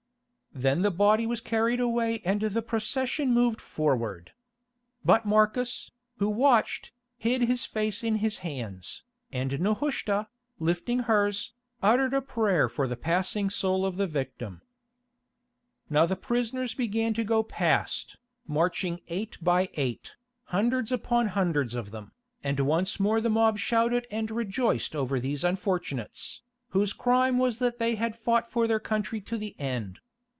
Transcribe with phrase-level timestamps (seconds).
[0.53, 4.33] Then the body was carried away and the procession moved forward.
[5.05, 10.27] But Marcus, who watched, hid his face in his hands, and Nehushta,
[10.59, 14.61] lifting hers, uttered a prayer for the passing soul of the victim.
[15.89, 20.15] Now the prisoners began to go past, marching eight by eight,
[20.51, 22.11] hundreds upon hundreds of them,
[22.43, 26.41] and once more the mob shouted and rejoiced over these unfortunates,
[26.71, 29.99] whose crime was that they had fought for their country to the end.